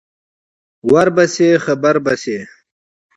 ور 0.91 1.07
به 1.15 1.25
شې 1.33 1.49
خبر 1.65 1.95
به 2.05 2.13
شې. 2.23 2.39